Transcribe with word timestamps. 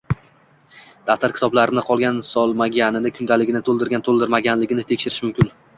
daftar-kitoblarini 1.09 1.83
solgan-solmaganligini, 1.89 3.15
kundaligini 3.21 3.63
to‘ldirgan-to‘ldirmaganligini 3.71 4.93
tekshirishi 4.93 5.29
mumkin. 5.31 5.59